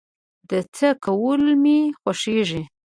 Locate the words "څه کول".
0.75-1.41